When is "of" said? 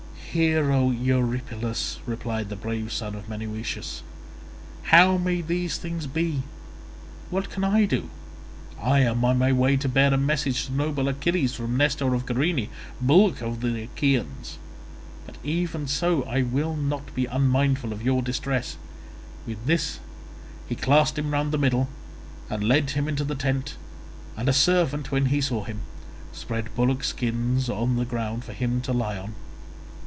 3.15-3.27, 12.13-12.25, 13.41-13.59, 17.91-18.01